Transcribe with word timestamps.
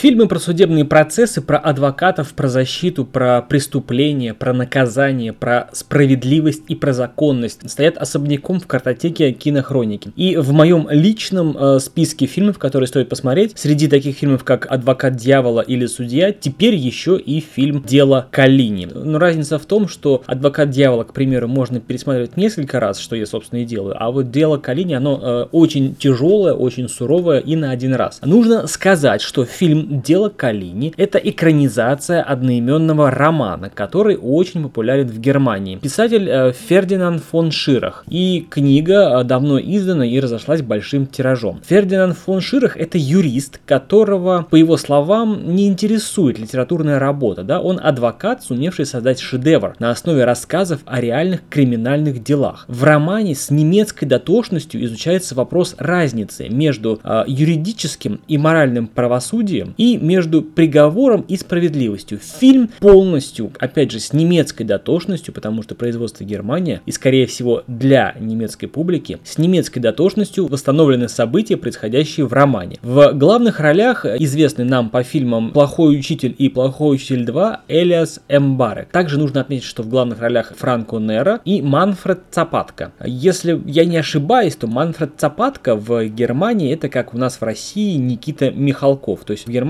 Фильмы 0.00 0.28
про 0.28 0.38
судебные 0.38 0.84
процессы, 0.84 1.40
про 1.40 1.58
адвокатов, 1.58 2.32
про 2.34 2.46
защиту, 2.46 3.04
про 3.04 3.42
преступления, 3.42 4.32
про 4.32 4.52
наказание, 4.52 5.32
про 5.32 5.70
справедливость 5.72 6.62
и 6.68 6.76
про 6.76 6.92
законность 6.92 7.68
стоят 7.68 7.96
особняком 7.96 8.60
в 8.60 8.68
картотеке 8.68 9.32
кинохроники. 9.32 10.12
И 10.14 10.36
в 10.36 10.52
моем 10.52 10.86
личном 10.88 11.56
э, 11.58 11.80
списке 11.80 12.26
фильмов, 12.26 12.58
которые 12.58 12.86
стоит 12.86 13.08
посмотреть, 13.08 13.58
среди 13.58 13.88
таких 13.88 14.18
фильмов, 14.18 14.44
как 14.44 14.70
«Адвокат 14.70 15.16
дьявола» 15.16 15.62
или 15.62 15.86
«Судья», 15.86 16.30
теперь 16.30 16.76
еще 16.76 17.18
и 17.18 17.40
фильм 17.40 17.82
«Дело 17.84 18.28
Калини». 18.30 18.86
Но 18.94 19.18
разница 19.18 19.58
в 19.58 19.66
том, 19.66 19.88
что 19.88 20.22
«Адвокат 20.26 20.70
дьявола», 20.70 21.02
к 21.02 21.12
примеру, 21.12 21.48
можно 21.48 21.80
пересматривать 21.80 22.36
несколько 22.36 22.78
раз, 22.78 23.00
что 23.00 23.16
я, 23.16 23.26
собственно, 23.26 23.62
и 23.62 23.64
делаю, 23.64 23.96
а 23.98 24.12
вот 24.12 24.30
«Дело 24.30 24.58
Калини», 24.58 24.94
оно 24.94 25.20
э, 25.20 25.46
очень 25.50 25.96
тяжелое, 25.96 26.52
очень 26.52 26.88
суровое 26.88 27.40
и 27.40 27.56
на 27.56 27.72
один 27.72 27.94
раз. 27.94 28.20
Нужно 28.24 28.68
сказать, 28.68 29.22
что 29.22 29.44
фильм 29.44 29.87
«Дело 29.88 30.28
Калини»— 30.28 30.92
это 30.98 31.16
экранизация 31.16 32.22
одноименного 32.22 33.10
романа, 33.10 33.70
который 33.70 34.18
очень 34.20 34.62
популярен 34.62 35.08
в 35.08 35.18
Германии. 35.18 35.76
Писатель 35.76 36.28
э, 36.28 36.52
Фердинанд 36.52 37.22
фон 37.22 37.50
Ширах. 37.50 38.04
И 38.06 38.46
книга 38.50 39.20
э, 39.20 39.24
давно 39.24 39.58
издана 39.58 40.06
и 40.06 40.20
разошлась 40.20 40.60
большим 40.60 41.06
тиражом. 41.06 41.62
Фердинанд 41.66 42.18
фон 42.18 42.42
Ширах— 42.42 42.76
это 42.76 42.98
юрист, 42.98 43.62
которого, 43.64 44.46
по 44.50 44.56
его 44.56 44.76
словам, 44.76 45.54
не 45.54 45.66
интересует 45.68 46.38
литературная 46.38 46.98
работа. 46.98 47.42
Да? 47.42 47.58
Он 47.58 47.80
адвокат, 47.82 48.42
сумевший 48.42 48.84
создать 48.84 49.20
шедевр 49.20 49.74
на 49.78 49.90
основе 49.90 50.26
рассказов 50.26 50.80
о 50.84 51.00
реальных 51.00 51.40
криминальных 51.48 52.22
делах. 52.22 52.66
В 52.68 52.84
романе 52.84 53.34
с 53.34 53.48
немецкой 53.48 54.04
дотошностью 54.04 54.84
изучается 54.84 55.34
вопрос 55.34 55.76
разницы 55.78 56.50
между 56.50 57.00
э, 57.02 57.24
юридическим 57.26 58.20
и 58.28 58.36
моральным 58.36 58.86
правосудием 58.86 59.74
и 59.78 59.96
между 59.96 60.42
приговором 60.42 61.24
и 61.26 61.36
справедливостью. 61.36 62.18
Фильм 62.18 62.68
полностью, 62.80 63.52
опять 63.58 63.90
же, 63.90 64.00
с 64.00 64.12
немецкой 64.12 64.64
дотошностью, 64.64 65.32
потому 65.32 65.62
что 65.62 65.74
производство 65.74 66.24
Германия, 66.24 66.82
и 66.84 66.92
скорее 66.92 67.26
всего 67.26 67.62
для 67.66 68.14
немецкой 68.20 68.66
публики, 68.66 69.18
с 69.24 69.38
немецкой 69.38 69.80
дотошностью 69.80 70.46
восстановлены 70.48 71.08
события, 71.08 71.56
происходящие 71.56 72.26
в 72.26 72.32
романе. 72.32 72.78
В 72.82 73.12
главных 73.12 73.60
ролях 73.60 74.04
известный 74.04 74.64
нам 74.64 74.90
по 74.90 75.02
фильмам 75.02 75.52
«Плохой 75.52 75.98
учитель» 75.98 76.34
и 76.36 76.48
«Плохой 76.48 76.96
учитель 76.96 77.24
2» 77.24 77.58
Элиас 77.68 78.20
Эмбарек. 78.28 78.90
Также 78.90 79.18
нужно 79.18 79.40
отметить, 79.40 79.64
что 79.64 79.82
в 79.82 79.88
главных 79.88 80.20
ролях 80.20 80.52
Франко 80.56 80.98
Нера 80.98 81.40
и 81.44 81.62
Манфред 81.62 82.20
Цапатка. 82.30 82.92
Если 83.04 83.60
я 83.66 83.84
не 83.84 83.96
ошибаюсь, 83.96 84.56
то 84.56 84.66
Манфред 84.66 85.12
Цапатка 85.16 85.76
в 85.76 86.04
Германии 86.08 86.72
это 86.72 86.88
как 86.88 87.14
у 87.14 87.18
нас 87.18 87.36
в 87.36 87.42
России 87.42 87.96
Никита 87.96 88.50
Михалков. 88.50 89.20
То 89.24 89.32
есть 89.32 89.46
в 89.46 89.50
Германии 89.50 89.67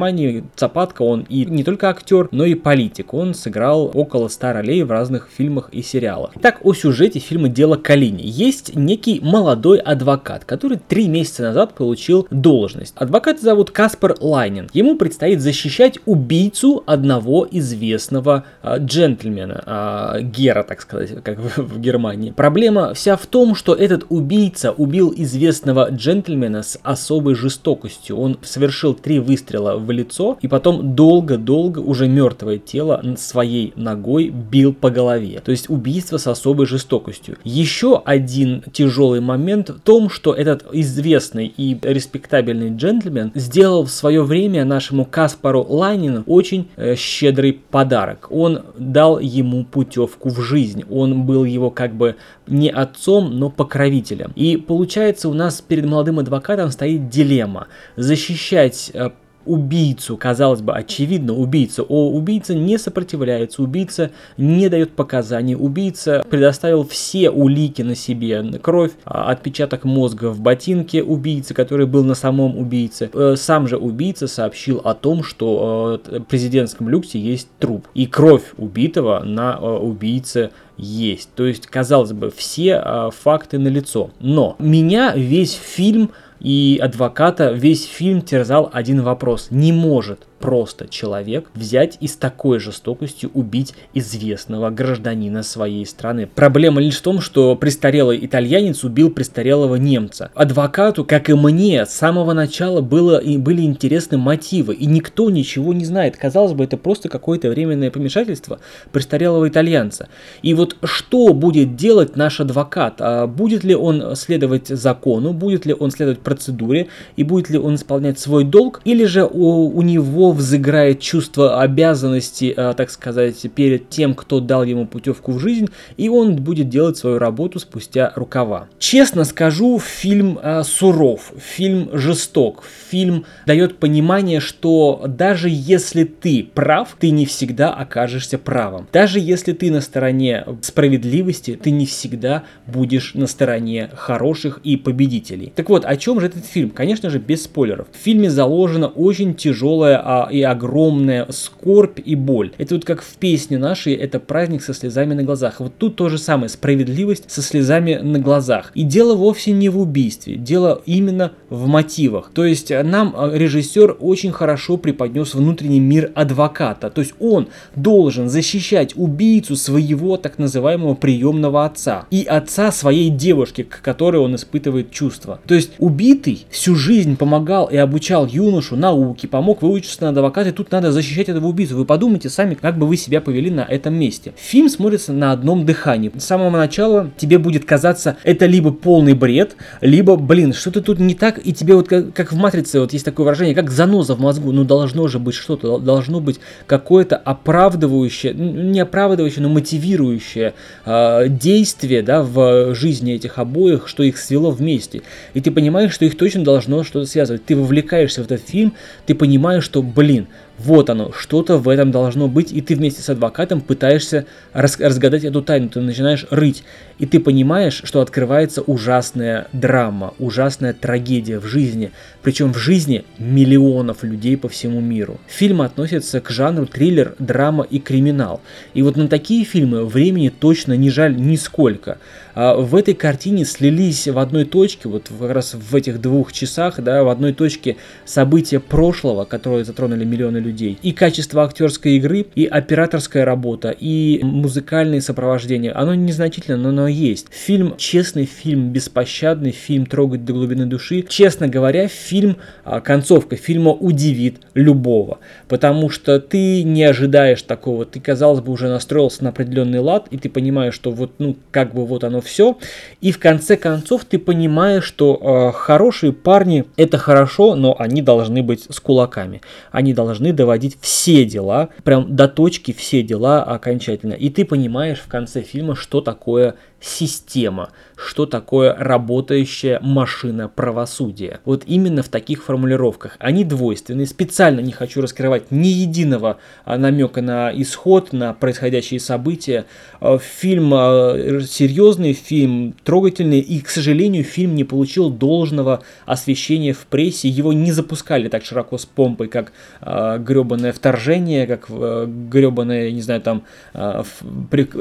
Цапатка 0.56 1.02
он 1.02 1.26
и 1.28 1.44
не 1.44 1.64
только 1.64 1.88
актер, 1.88 2.28
но 2.30 2.44
и 2.44 2.54
политик. 2.54 3.14
Он 3.14 3.34
сыграл 3.34 3.90
около 3.94 4.28
100 4.28 4.52
ролей 4.52 4.82
в 4.82 4.90
разных 4.90 5.28
фильмах 5.34 5.68
и 5.72 5.82
сериалах. 5.82 6.32
Итак, 6.36 6.60
о 6.62 6.74
сюжете 6.74 7.18
фильма 7.18 7.48
«Дело 7.48 7.76
Калини». 7.76 8.22
Есть 8.24 8.74
некий 8.76 9.20
молодой 9.20 9.78
адвокат, 9.78 10.44
который 10.44 10.78
три 10.78 11.08
месяца 11.08 11.42
назад 11.42 11.74
получил 11.74 12.26
должность. 12.30 12.94
Адвоката 12.96 13.42
зовут 13.42 13.70
Каспар 13.70 14.16
Лайнин. 14.20 14.68
Ему 14.72 14.96
предстоит 14.96 15.40
защищать 15.40 15.98
убийцу 16.06 16.82
одного 16.86 17.46
известного 17.50 18.44
э, 18.62 18.78
джентльмена, 18.78 20.14
э, 20.16 20.22
Гера, 20.22 20.62
так 20.62 20.80
сказать, 20.80 21.22
как 21.22 21.38
в, 21.38 21.58
в 21.58 21.80
Германии. 21.80 22.30
Проблема 22.30 22.94
вся 22.94 23.16
в 23.16 23.26
том, 23.26 23.54
что 23.54 23.74
этот 23.74 24.06
убийца 24.08 24.72
убил 24.72 25.12
известного 25.16 25.90
джентльмена 25.90 26.62
с 26.62 26.78
особой 26.82 27.34
жестокостью. 27.34 28.16
Он 28.16 28.38
совершил 28.42 28.94
три 28.94 29.18
выстрела 29.18 29.76
в 29.76 29.87
лицо 29.92 30.38
и 30.40 30.48
потом 30.48 30.94
долго-долго 30.94 31.78
уже 31.78 32.08
мертвое 32.08 32.58
тело 32.58 33.02
своей 33.16 33.72
ногой 33.76 34.28
бил 34.28 34.72
по 34.72 34.90
голове. 34.90 35.40
То 35.44 35.50
есть 35.50 35.70
убийство 35.70 36.16
с 36.16 36.26
особой 36.26 36.66
жестокостью. 36.66 37.36
Еще 37.44 38.00
один 38.04 38.62
тяжелый 38.72 39.20
момент 39.20 39.70
в 39.70 39.80
том, 39.80 40.10
что 40.10 40.34
этот 40.34 40.64
известный 40.72 41.46
и 41.46 41.78
респектабельный 41.82 42.74
джентльмен 42.74 43.32
сделал 43.34 43.84
в 43.84 43.90
свое 43.90 44.22
время 44.22 44.64
нашему 44.64 45.04
Каспару 45.04 45.64
Лайнину 45.68 46.22
очень 46.26 46.68
э, 46.76 46.94
щедрый 46.94 47.52
подарок. 47.52 48.28
Он 48.30 48.62
дал 48.78 49.18
ему 49.18 49.64
путевку 49.64 50.28
в 50.28 50.40
жизнь. 50.40 50.84
Он 50.90 51.24
был 51.24 51.44
его 51.44 51.70
как 51.70 51.94
бы 51.94 52.16
не 52.46 52.70
отцом, 52.70 53.38
но 53.38 53.50
покровителем. 53.50 54.32
И 54.36 54.56
получается 54.56 55.28
у 55.28 55.34
нас 55.34 55.60
перед 55.60 55.86
молодым 55.86 56.18
адвокатом 56.18 56.70
стоит 56.70 57.08
дилемма. 57.08 57.68
Защищать 57.96 58.90
э, 58.94 59.10
убийцу, 59.48 60.16
казалось 60.16 60.60
бы, 60.60 60.74
очевидно, 60.74 61.34
убийца. 61.34 61.82
О, 61.82 62.10
убийца 62.10 62.54
не 62.54 62.78
сопротивляется, 62.78 63.62
убийца 63.62 64.10
не 64.36 64.68
дает 64.68 64.92
показаний, 64.92 65.56
убийца 65.58 66.24
предоставил 66.28 66.86
все 66.86 67.30
улики 67.30 67.82
на 67.82 67.94
себе, 67.94 68.44
кровь, 68.62 68.92
а, 69.04 69.30
отпечаток 69.30 69.84
мозга 69.84 70.30
в 70.30 70.40
ботинке 70.40 71.02
убийцы, 71.02 71.54
который 71.54 71.86
был 71.86 72.04
на 72.04 72.14
самом 72.14 72.58
убийце. 72.58 73.10
Э, 73.12 73.34
сам 73.36 73.66
же 73.66 73.76
убийца 73.76 74.28
сообщил 74.28 74.80
о 74.84 74.94
том, 74.94 75.22
что 75.22 76.00
э, 76.06 76.18
в 76.18 76.24
президентском 76.24 76.88
люксе 76.88 77.18
есть 77.18 77.48
труп, 77.58 77.86
и 77.94 78.06
кровь 78.06 78.54
убитого 78.56 79.20
на 79.20 79.58
э, 79.60 79.64
убийце 79.64 80.50
есть. 80.76 81.30
То 81.34 81.46
есть, 81.46 81.66
казалось 81.66 82.12
бы, 82.12 82.30
все 82.30 83.10
факты 83.10 83.58
налицо. 83.58 84.10
Но 84.20 84.54
меня 84.60 85.12
весь 85.16 85.54
фильм 85.54 86.10
и 86.40 86.78
адвоката 86.82 87.52
весь 87.52 87.84
фильм 87.84 88.22
терзал 88.22 88.70
один 88.72 89.02
вопрос. 89.02 89.48
Не 89.50 89.72
может 89.72 90.27
просто 90.38 90.88
человек 90.88 91.50
взять 91.54 91.96
и 92.00 92.06
с 92.06 92.16
такой 92.16 92.58
жестокостью 92.58 93.30
убить 93.34 93.74
известного 93.94 94.70
гражданина 94.70 95.42
своей 95.42 95.84
страны. 95.86 96.28
Проблема 96.32 96.80
лишь 96.80 96.98
в 96.98 97.02
том, 97.02 97.20
что 97.20 97.54
престарелый 97.56 98.24
итальянец 98.24 98.84
убил 98.84 99.10
престарелого 99.10 99.76
немца. 99.76 100.30
Адвокату, 100.34 101.04
как 101.04 101.28
и 101.30 101.34
мне, 101.34 101.84
с 101.84 101.90
самого 101.90 102.32
начала 102.32 102.80
было, 102.80 103.18
и 103.18 103.36
были 103.36 103.62
интересны 103.62 104.18
мотивы, 104.18 104.74
и 104.74 104.86
никто 104.86 105.30
ничего 105.30 105.72
не 105.72 105.84
знает. 105.84 106.16
Казалось 106.16 106.52
бы, 106.52 106.64
это 106.64 106.76
просто 106.76 107.08
какое-то 107.08 107.50
временное 107.50 107.90
помешательство 107.90 108.60
престарелого 108.92 109.48
итальянца. 109.48 110.08
И 110.42 110.54
вот 110.54 110.76
что 110.84 111.32
будет 111.32 111.76
делать 111.76 112.16
наш 112.16 112.40
адвокат? 112.40 112.96
А 113.00 113.26
будет 113.26 113.64
ли 113.64 113.74
он 113.74 114.16
следовать 114.16 114.68
закону, 114.68 115.32
будет 115.32 115.66
ли 115.66 115.74
он 115.74 115.90
следовать 115.90 116.20
процедуре, 116.20 116.88
и 117.16 117.22
будет 117.22 117.50
ли 117.50 117.58
он 117.58 117.74
исполнять 117.74 118.18
свой 118.18 118.44
долг, 118.44 118.80
или 118.84 119.04
же 119.04 119.24
у, 119.24 119.68
у 119.68 119.82
него 119.82 120.27
взыграет 120.32 121.00
чувство 121.00 121.60
обязанности, 121.60 122.54
э, 122.56 122.74
так 122.76 122.90
сказать, 122.90 123.44
перед 123.54 123.88
тем, 123.88 124.14
кто 124.14 124.40
дал 124.40 124.64
ему 124.64 124.86
путевку 124.86 125.32
в 125.32 125.40
жизнь, 125.40 125.68
и 125.96 126.08
он 126.08 126.36
будет 126.36 126.68
делать 126.68 126.96
свою 126.96 127.18
работу 127.18 127.58
спустя 127.58 128.12
рукава. 128.16 128.68
Честно 128.78 129.24
скажу, 129.24 129.78
фильм 129.78 130.38
э, 130.42 130.62
суров, 130.64 131.32
фильм 131.38 131.90
жесток, 131.92 132.64
фильм 132.90 133.24
дает 133.46 133.78
понимание, 133.78 134.40
что 134.40 135.04
даже 135.06 135.48
если 135.50 136.04
ты 136.04 136.48
прав, 136.54 136.96
ты 136.98 137.10
не 137.10 137.26
всегда 137.26 137.72
окажешься 137.72 138.38
правым. 138.38 138.86
Даже 138.92 139.18
если 139.20 139.52
ты 139.52 139.70
на 139.70 139.80
стороне 139.80 140.44
справедливости, 140.62 141.58
ты 141.62 141.70
не 141.70 141.86
всегда 141.86 142.44
будешь 142.66 143.14
на 143.14 143.26
стороне 143.26 143.90
хороших 143.94 144.60
и 144.64 144.76
победителей. 144.76 145.52
Так 145.54 145.68
вот, 145.68 145.84
о 145.84 145.96
чем 145.96 146.20
же 146.20 146.26
этот 146.26 146.44
фильм? 146.46 146.70
Конечно 146.70 147.10
же, 147.10 147.18
без 147.18 147.44
спойлеров. 147.44 147.86
В 147.92 148.02
фильме 148.02 148.30
заложена 148.30 148.86
очень 148.86 149.34
тяжелая 149.34 149.98
а, 150.18 150.28
и 150.30 150.42
огромная 150.42 151.26
скорбь 151.30 152.00
и 152.04 152.14
боль. 152.14 152.52
Это 152.58 152.74
вот 152.74 152.84
как 152.84 153.02
в 153.02 153.16
песне 153.16 153.58
нашей, 153.58 153.94
это 153.94 154.18
праздник 154.20 154.62
со 154.62 154.74
слезами 154.74 155.14
на 155.14 155.22
глазах. 155.22 155.60
Вот 155.60 155.74
тут 155.78 155.96
то 155.96 156.08
же 156.08 156.18
самое, 156.18 156.48
справедливость 156.48 157.30
со 157.30 157.42
слезами 157.42 157.96
на 157.96 158.18
глазах. 158.18 158.72
И 158.74 158.82
дело 158.82 159.14
вовсе 159.14 159.52
не 159.52 159.68
в 159.68 159.78
убийстве, 159.78 160.36
дело 160.36 160.82
именно 160.86 161.32
в 161.50 161.66
мотивах. 161.66 162.30
То 162.34 162.44
есть 162.44 162.70
э, 162.70 162.82
нам 162.82 163.14
э, 163.16 163.38
режиссер 163.38 163.96
очень 164.00 164.32
хорошо 164.32 164.76
преподнес 164.76 165.34
внутренний 165.34 165.80
мир 165.80 166.10
адвоката. 166.14 166.90
То 166.90 167.00
есть 167.00 167.14
он 167.20 167.48
должен 167.76 168.28
защищать 168.28 168.94
убийцу 168.96 169.56
своего 169.56 170.16
так 170.16 170.38
называемого 170.38 170.94
приемного 170.94 171.64
отца 171.64 172.06
и 172.10 172.24
отца 172.24 172.72
своей 172.72 173.10
девушки, 173.10 173.62
к 173.62 173.80
которой 173.82 174.16
он 174.16 174.34
испытывает 174.34 174.90
чувства. 174.90 175.40
То 175.46 175.54
есть 175.54 175.72
убитый 175.78 176.46
всю 176.50 176.74
жизнь 176.74 177.16
помогал 177.16 177.66
и 177.66 177.76
обучал 177.76 178.26
юношу 178.26 178.76
науке, 178.76 179.28
помог 179.28 179.62
выучиться 179.62 180.07
на 180.08 180.18
адвоката, 180.18 180.48
и 180.48 180.52
тут 180.52 180.70
надо 180.72 180.92
защищать 180.92 181.28
этого 181.28 181.46
убийцу. 181.46 181.76
Вы 181.76 181.84
подумайте 181.84 182.28
сами, 182.28 182.54
как 182.54 182.78
бы 182.78 182.86
вы 182.86 182.96
себя 182.96 183.20
повели 183.20 183.50
на 183.50 183.62
этом 183.62 183.94
месте. 183.94 184.32
Фильм 184.36 184.68
смотрится 184.68 185.12
на 185.12 185.32
одном 185.32 185.66
дыхании. 185.66 186.10
С 186.16 186.24
самого 186.24 186.50
начала 186.50 187.10
тебе 187.16 187.38
будет 187.38 187.64
казаться, 187.64 188.16
это 188.24 188.46
либо 188.46 188.72
полный 188.72 189.14
бред, 189.14 189.56
либо, 189.80 190.16
блин, 190.16 190.52
что-то 190.52 190.80
тут 190.80 190.98
не 190.98 191.14
так, 191.14 191.44
и 191.44 191.52
тебе 191.52 191.74
вот 191.74 191.88
как, 191.88 192.12
как 192.12 192.32
в 192.32 192.36
«Матрице» 192.36 192.80
вот 192.80 192.92
есть 192.92 193.04
такое 193.04 193.24
выражение, 193.24 193.54
как 193.54 193.70
заноза 193.70 194.14
в 194.14 194.20
мозгу, 194.20 194.52
ну 194.52 194.64
должно 194.64 195.08
же 195.08 195.18
быть 195.18 195.34
что-то, 195.34 195.78
должно 195.78 196.20
быть 196.20 196.40
какое-то 196.66 197.16
оправдывающее, 197.16 198.32
не 198.34 198.80
оправдывающее, 198.80 199.42
но 199.42 199.48
мотивирующее 199.48 200.54
э, 200.84 201.28
действие, 201.28 202.02
да, 202.02 202.22
в 202.22 202.74
жизни 202.74 203.14
этих 203.14 203.38
обоих, 203.38 203.88
что 203.88 204.02
их 204.02 204.18
свело 204.18 204.50
вместе. 204.50 205.02
И 205.34 205.40
ты 205.40 205.50
понимаешь, 205.50 205.92
что 205.92 206.04
их 206.04 206.16
точно 206.16 206.44
должно 206.44 206.84
что-то 206.84 207.06
связывать. 207.06 207.44
Ты 207.44 207.56
вовлекаешься 207.56 208.22
в 208.22 208.26
этот 208.26 208.46
фильм, 208.48 208.74
ты 209.06 209.14
понимаешь, 209.14 209.64
что, 209.64 209.82
блин, 209.98 210.28
вот 210.58 210.90
оно, 210.90 211.12
что-то 211.12 211.58
в 211.58 211.68
этом 211.68 211.90
должно 211.90 212.28
быть, 212.28 212.52
и 212.52 212.60
ты 212.60 212.74
вместе 212.74 213.00
с 213.00 213.08
адвокатом 213.08 213.60
пытаешься 213.60 214.26
рас 214.52 214.78
разгадать 214.78 215.24
эту 215.24 215.40
тайну, 215.40 215.68
ты 215.68 215.80
начинаешь 215.80 216.26
рыть, 216.30 216.64
и 216.98 217.06
ты 217.06 217.20
понимаешь, 217.20 217.80
что 217.84 218.00
открывается 218.00 218.62
ужасная 218.62 219.46
драма, 219.52 220.14
ужасная 220.18 220.72
трагедия 220.72 221.38
в 221.38 221.46
жизни, 221.46 221.92
причем 222.22 222.52
в 222.52 222.58
жизни 222.58 223.04
миллионов 223.18 224.02
людей 224.02 224.36
по 224.36 224.48
всему 224.48 224.80
миру. 224.80 225.18
Фильм 225.28 225.62
относится 225.62 226.20
к 226.20 226.30
жанру 226.30 226.66
триллер, 226.66 227.14
драма 227.18 227.64
и 227.64 227.78
криминал, 227.78 228.40
и 228.74 228.82
вот 228.82 228.96
на 228.96 229.08
такие 229.08 229.44
фильмы 229.44 229.86
времени 229.86 230.28
точно 230.28 230.72
не 230.74 230.90
жаль 230.90 231.16
нисколько. 231.16 231.98
А 232.34 232.54
в 232.54 232.74
этой 232.74 232.94
картине 232.94 233.44
слились 233.44 234.06
в 234.06 234.18
одной 234.18 234.44
точке, 234.44 234.88
вот 234.88 235.10
как 235.18 235.30
раз 235.30 235.54
в 235.54 235.74
этих 235.74 236.00
двух 236.00 236.32
часах, 236.32 236.80
да, 236.80 237.02
в 237.02 237.08
одной 237.08 237.32
точке 237.32 237.76
события 238.04 238.60
прошлого, 238.60 239.24
которые 239.24 239.64
затронули 239.64 240.04
миллионы 240.04 240.38
людей. 240.38 240.47
И 240.82 240.92
качество 240.92 241.44
актерской 241.44 241.92
игры, 241.92 242.26
и 242.34 242.46
операторская 242.46 243.24
работа, 243.24 243.70
и 243.70 244.20
музыкальное 244.22 245.00
сопровождение, 245.00 245.72
оно 245.72 245.94
незначительно, 245.94 246.56
но 246.56 246.68
оно 246.68 246.88
есть. 246.88 247.26
Фильм 247.30 247.76
честный, 247.76 248.24
фильм 248.24 248.70
беспощадный, 248.72 249.52
фильм 249.52 249.86
трогает 249.86 250.24
до 250.24 250.32
глубины 250.32 250.66
души. 250.66 251.04
Честно 251.08 251.48
говоря, 251.48 251.88
фильм, 251.88 252.36
а, 252.64 252.80
концовка 252.80 253.36
фильма 253.36 253.72
удивит 253.72 254.40
любого, 254.54 255.18
потому 255.48 255.90
что 255.90 256.20
ты 256.20 256.62
не 256.62 256.84
ожидаешь 256.84 257.42
такого, 257.42 257.84
ты, 257.84 258.00
казалось 258.00 258.40
бы, 258.40 258.52
уже 258.52 258.68
настроился 258.68 259.24
на 259.24 259.30
определенный 259.30 259.80
лад, 259.80 260.08
и 260.10 260.18
ты 260.18 260.28
понимаешь, 260.28 260.74
что 260.74 260.90
вот, 260.90 261.12
ну, 261.18 261.36
как 261.50 261.74
бы 261.74 261.86
вот 261.86 262.04
оно 262.04 262.20
все, 262.20 262.58
и 263.00 263.12
в 263.12 263.18
конце 263.18 263.56
концов 263.56 264.04
ты 264.04 264.18
понимаешь, 264.18 264.84
что 264.84 265.50
э, 265.52 265.56
хорошие 265.56 266.12
парни 266.12 266.64
это 266.76 266.98
хорошо, 266.98 267.54
но 267.54 267.76
они 267.78 268.02
должны 268.02 268.42
быть 268.42 268.66
с 268.68 268.80
кулаками, 268.80 269.40
они 269.70 269.94
должны 269.94 270.32
доводить 270.38 270.78
все 270.80 271.24
дела, 271.24 271.68
прям 271.84 272.14
до 272.14 272.28
точки 272.28 272.72
все 272.72 273.02
дела 273.02 273.42
окончательно, 273.42 274.14
и 274.14 274.30
ты 274.30 274.44
понимаешь 274.44 275.00
в 275.00 275.08
конце 275.08 275.42
фильма, 275.42 275.74
что 275.74 276.00
такое 276.00 276.54
система, 276.80 277.70
что 277.96 278.26
такое 278.26 278.74
работающая 278.74 279.80
машина 279.80 280.48
правосудия. 280.48 281.40
Вот 281.44 281.64
именно 281.66 282.02
в 282.02 282.08
таких 282.08 282.44
формулировках. 282.44 283.16
Они 283.18 283.44
двойственные. 283.44 284.06
Специально 284.06 284.60
не 284.60 284.70
хочу 284.70 285.00
раскрывать 285.00 285.50
ни 285.50 285.66
единого 285.66 286.38
а, 286.64 286.78
намека 286.78 287.20
на 287.20 287.50
исход, 287.60 288.12
на 288.12 288.34
происходящие 288.34 289.00
события. 289.00 289.64
А, 290.00 290.18
фильм 290.18 290.72
а, 290.72 291.40
серьезный, 291.48 292.12
фильм 292.12 292.74
трогательный, 292.84 293.40
и, 293.40 293.60
к 293.60 293.68
сожалению, 293.68 294.22
фильм 294.22 294.54
не 294.54 294.64
получил 294.64 295.10
должного 295.10 295.82
освещения 296.06 296.72
в 296.72 296.86
прессе. 296.86 297.28
Его 297.28 297.52
не 297.52 297.72
запускали 297.72 298.28
так 298.28 298.44
широко 298.44 298.78
с 298.78 298.86
помпой, 298.86 299.28
как 299.28 299.52
гребаное 299.80 300.72
вторжение, 300.72 301.46
как 301.46 301.68
гребаное, 301.68 302.90
не 302.90 303.00
знаю, 303.00 303.20
там 303.20 303.44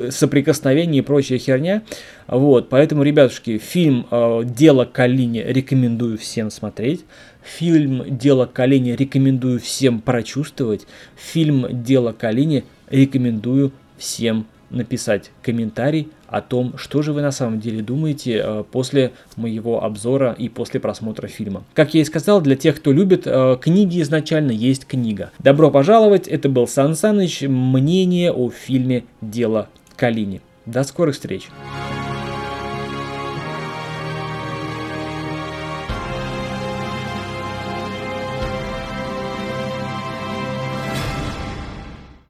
соприкосновение 0.09 1.01
и 1.01 1.05
прочая 1.05 1.39
херня. 1.39 1.81
Вот, 2.27 2.69
поэтому, 2.69 3.03
ребятушки, 3.03 3.57
фильм 3.57 4.05
э, 4.11 4.41
«Дело 4.43 4.85
Калини» 4.85 5.39
рекомендую 5.39 6.17
всем 6.17 6.51
смотреть. 6.51 7.05
Фильм 7.41 8.03
«Дело 8.17 8.45
Калини» 8.45 8.91
рекомендую 8.91 9.59
всем 9.61 10.01
прочувствовать. 10.01 10.87
Фильм 11.15 11.83
«Дело 11.83 12.11
Калини» 12.11 12.65
рекомендую 12.89 13.71
всем 13.97 14.45
написать 14.69 15.31
комментарий 15.41 16.09
о 16.27 16.41
том, 16.41 16.77
что 16.77 17.01
же 17.01 17.13
вы 17.13 17.21
на 17.21 17.31
самом 17.31 17.61
деле 17.61 17.81
думаете 17.81 18.41
э, 18.43 18.63
после 18.69 19.13
моего 19.37 19.83
обзора 19.83 20.35
и 20.37 20.49
после 20.49 20.81
просмотра 20.81 21.27
фильма. 21.27 21.63
Как 21.73 21.93
я 21.93 22.01
и 22.01 22.05
сказал, 22.05 22.41
для 22.41 22.57
тех, 22.57 22.75
кто 22.75 22.91
любит 22.91 23.23
э, 23.25 23.57
книги 23.61 24.01
изначально, 24.01 24.51
есть 24.51 24.85
книга. 24.85 25.31
Добро 25.39 25.71
пожаловать, 25.71 26.27
это 26.27 26.49
был 26.49 26.67
Сан 26.67 26.95
Саныч, 26.95 27.43
мнение 27.43 28.33
о 28.33 28.49
фильме 28.49 29.05
«Дело 29.21 29.69
Калини». 29.95 30.41
До 30.67 30.83
скорых 30.83 31.15
встреч! 31.15 31.49